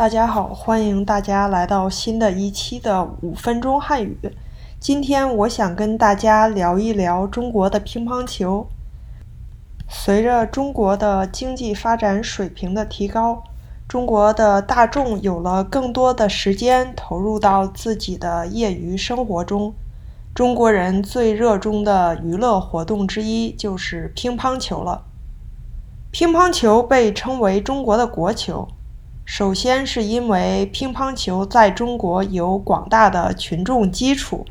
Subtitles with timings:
[0.00, 4.18] 大家好，欢迎大家来到新的一期的五分钟汉语。
[4.78, 8.66] 今天我想跟大家聊一聊中国的乒乓球。
[9.90, 13.44] 随着中国的经济发展水平的提高，
[13.86, 19.74] 中国的大众有了更多的时间投入到自己的业余生活中。
[20.34, 25.02] 中国人最热衷的娱乐活动之一就是乒乓球了。
[26.10, 28.66] 乒乓球被称为中国的国球。
[29.32, 34.44] 首先是因为乒乓球在中国有广大的群众基础，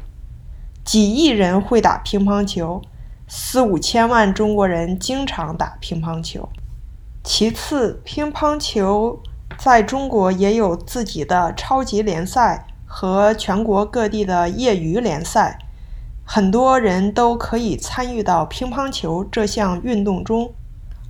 [0.86, 2.82] 几亿人会打乒乓球，
[3.28, 6.48] 四五千万中国人经常打乒乓球。
[7.26, 9.22] 其次，乒乓球
[9.58, 15.60] 在中国也有自己的超级联赛和全国各地的业余联赛，
[16.24, 20.54] 很多人都可以参与到乒乓球这项运动中，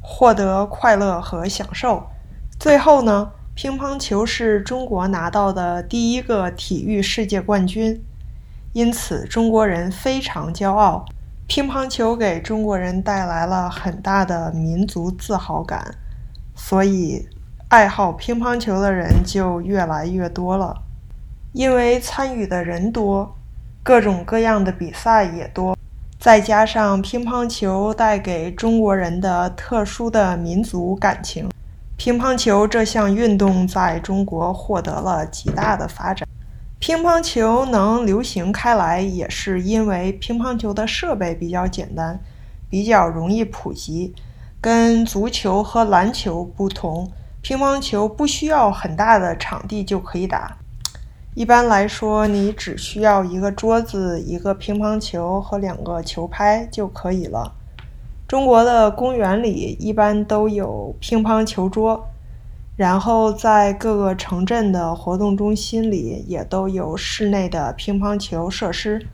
[0.02, 2.08] 获得快乐和享受。
[2.60, 3.34] 最后呢？
[3.62, 8.02] 乒乓球是中国拿到的第一个体育世界冠军，
[8.71, 11.04] 因此中国人非常骄傲。
[11.46, 15.93] 乒乓球给中国人带来了很大的民族自豪感，
[16.55, 17.27] 所以
[17.68, 20.74] 爱好乒乓球的人就越来越多了。
[21.52, 23.35] 因为参与的人多，
[23.84, 25.77] 各种各样的比赛也多，
[26.18, 31.49] 再加上乒乓球带给中国人的特殊的民族感情。
[32.00, 36.26] 乒乓球这项运动在中国获得了极大的发展。
[36.80, 42.18] 乒乓球能流行开来，也是因为乒乓球的设备比较简单，
[42.70, 44.16] 比较容易普及。
[44.62, 47.12] 跟足球和篮球不同，
[47.42, 50.55] 乒乓球不需要很大的场地就可以打。
[51.36, 57.54] 一般来说，你只需要一个桌子、一个乒乓球和两个球拍就可以了。
[58.30, 62.10] 中国的公园里一般都有乒乓球桌，
[62.76, 69.08] 然后在各个城镇的活动中心里也都有室内的乒乓球设施。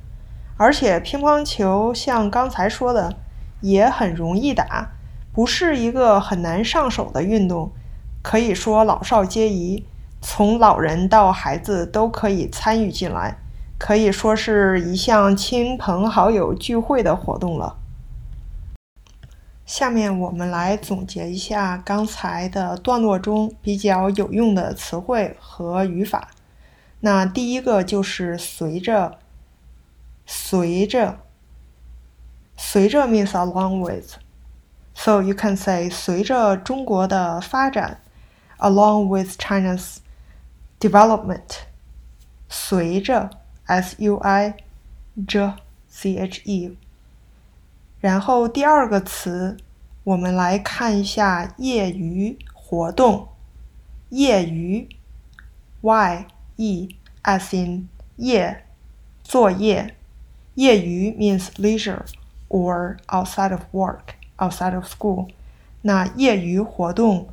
[0.58, 3.16] 而且乒乓球像刚才说的，
[3.62, 4.92] 也很容易打，
[5.32, 7.72] 不是一个很难上手的运动，
[8.22, 9.86] 可以说老少皆宜，
[10.20, 13.38] 从老人到孩子都可以参与进来，
[13.78, 17.78] 可以说是一项亲朋好友聚会的活动了。
[19.66, 26.30] 下面我们来总结一下刚才的段落中比较有用的词汇和语法。
[27.00, 29.18] 那第一个就是随着，
[30.28, 31.20] 随着，
[32.56, 38.02] 随着 means along with，so you can say 随着中国的发展
[38.60, 39.98] ，along with China's
[40.80, 41.62] development，
[42.48, 43.32] 随着
[43.66, 44.56] s u i
[45.28, 45.54] z
[45.88, 46.78] c h e。
[48.06, 49.58] 然后第二个词，
[50.04, 53.30] 我们来看一下业余活动。
[54.10, 54.88] 业余
[55.82, 58.64] ，y e s in 业，
[59.24, 59.96] 作业。
[60.54, 62.02] 业余 means leisure
[62.48, 65.30] or outside of work, outside of school。
[65.82, 67.30] 那业余活动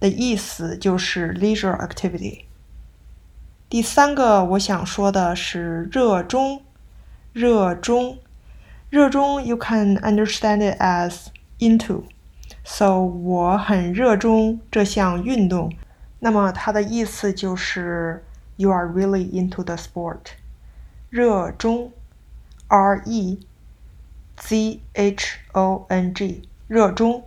[0.00, 2.46] 的意思就是 leisure activity。
[3.68, 6.62] 第三个我想说的是热衷，
[7.32, 8.18] 热衷。
[8.90, 11.26] 热衷，you can understand it as
[11.60, 12.02] into。
[12.64, 15.72] So 我很热衷这项运动。
[16.18, 18.24] 那么它的意思就是
[18.56, 20.32] you are really into the sport。
[21.08, 21.92] 热衷
[22.66, 23.38] ，R E
[24.36, 27.22] Z H O N G，热衷。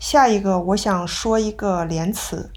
[0.00, 2.50] 下一个我想说一个连词，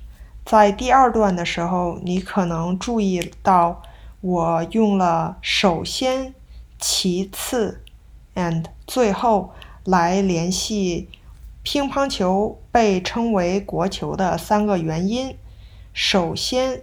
[0.43, 3.83] 在第二段的时候，你可能注意到
[4.21, 6.33] 我用了首先、
[6.79, 7.83] 其次。
[8.36, 9.52] and 最后
[9.84, 11.08] 来联系
[11.62, 15.36] 乒乓球被称为国球的三个原因。
[15.92, 16.82] 首先，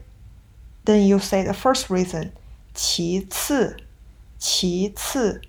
[0.85, 2.31] then you say the first reason。
[2.73, 3.77] 其次，
[4.37, 5.41] 其次，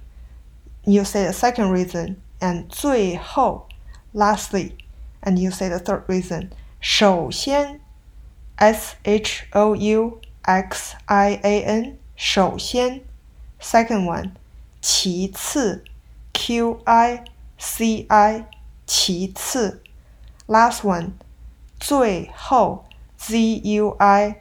[0.84, 3.69] you say the second reason。and 最后，
[4.14, 6.48] lastly，and you say the third reason。
[6.81, 7.81] 首先，
[8.56, 13.02] s h o u x i a n，首先，
[13.61, 14.31] second one，
[14.81, 15.84] 其次。
[16.37, 17.23] Q I
[17.57, 18.45] C I，
[18.85, 19.81] 其次
[20.47, 21.11] ，last one，
[21.79, 22.85] 最后
[23.17, 24.35] ，Z U I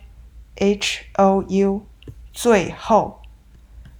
[0.57, 1.87] H O U，
[2.33, 3.23] 最后。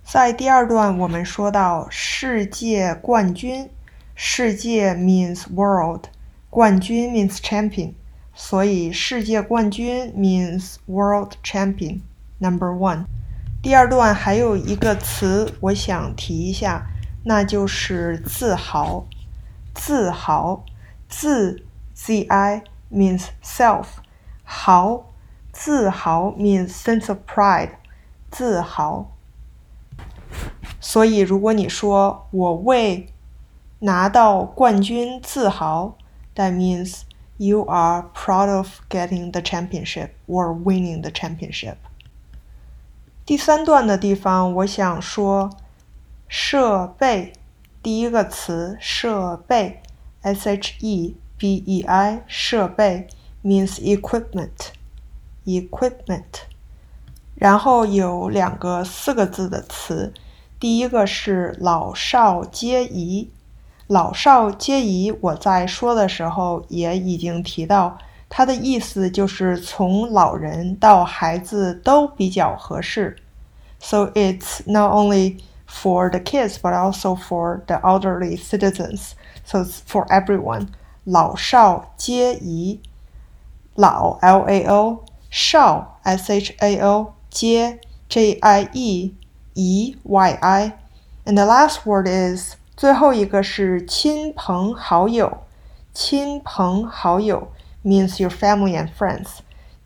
[0.03, 3.71] 在第二段，我们说到世界冠军，
[4.17, 6.07] 世界 means world，
[6.51, 7.95] 冠军 means champion，
[8.35, 12.01] 所以世界冠军 means world champion
[12.39, 13.05] number one。
[13.63, 16.91] 第二段还有一个词，我想提一下。
[17.25, 19.07] 那就是自豪，
[19.75, 20.65] 自豪，
[21.09, 22.63] 自 z i
[22.93, 23.87] means self，
[24.45, 25.07] 豪
[25.53, 27.71] 自豪 means sense of pride，
[28.31, 29.11] 自豪。
[30.81, 33.09] 所以，如果你说我为
[33.79, 35.97] 拿到冠军自豪
[36.35, 37.03] ，that means
[37.39, 41.77] you are proud of getting the championship or winning the championship。
[43.25, 45.51] 第三段的地方，我想说
[46.29, 47.33] 设备，
[47.83, 49.83] 第一个词设备
[50.23, 53.07] ，s h e b e i，设备
[53.43, 56.23] means equipment，equipment。
[57.35, 60.15] 然后有两个四个字的词。
[60.61, 63.31] 第一个是老少皆宜，
[63.87, 65.13] 老少皆宜。
[65.21, 67.99] 我在说的时候也已经提到，
[68.31, 73.17] 它的意思就是从老人到孩子都比较合适。
[73.79, 75.41] So it's not only
[75.74, 79.16] for the kids but also for the elderly citizens.
[79.44, 80.68] So it's for everyone.
[81.06, 82.80] 老少皆宜，
[83.76, 92.08] 老 L A O，少 S H A O，皆 J I E。e y i，and the last word
[92.08, 95.40] is 最后一个是亲朋好友。
[95.94, 97.52] 亲朋好友
[97.84, 99.40] means your family and friends。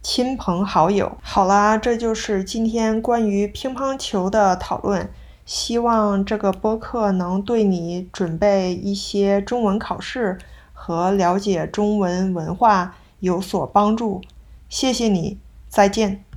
[0.04, 5.10] 亲朋好友，好啦，这就是今天关于乒乓球的讨论。
[5.49, 10.37] 希望这个播客能对你准备一些中文考试
[10.75, 14.21] 和了解中文文化有所帮助。
[14.69, 16.28] 谢谢你，再见。